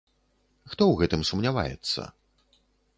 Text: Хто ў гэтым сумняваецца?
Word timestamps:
Хто 0.71 0.71
ў 0.87 0.95
гэтым 1.03 1.21
сумняваецца? 1.31 2.01